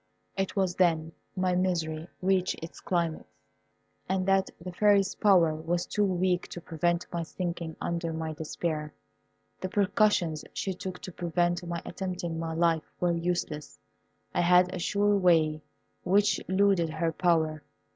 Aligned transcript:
It 0.35 0.55
was 0.55 0.73
then 0.73 1.11
my 1.35 1.53
misery 1.53 2.07
reached 2.23 2.55
its 2.63 2.79
climax, 2.79 3.23
and 4.09 4.25
that 4.27 4.49
the 4.59 4.71
Fairy's 4.71 5.13
power 5.13 5.53
was 5.53 5.85
too 5.85 6.03
weak 6.03 6.47
to 6.47 6.59
prevent 6.59 7.05
my 7.13 7.21
sinking 7.21 7.75
under 7.79 8.11
my 8.11 8.33
despair. 8.33 8.95
The 9.59 9.69
precautions 9.69 10.43
she 10.53 10.73
took 10.73 10.97
to 11.03 11.11
prevent 11.11 11.63
my 11.67 11.83
attempting 11.85 12.39
my 12.39 12.55
life 12.55 12.91
were 12.99 13.13
useless. 13.13 13.77
I 14.33 14.41
had 14.41 14.73
a 14.73 14.79
sure 14.79 15.15
way 15.15 15.61
which 16.03 16.39
eluded 16.49 16.89
her 16.89 17.11
power. 17.11 17.61